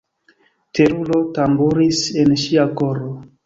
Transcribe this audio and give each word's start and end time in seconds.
Teruro 0.79 1.21
tamburis 1.37 2.03
en 2.25 2.35
ŝia 2.47 2.69
koro. 2.83 3.17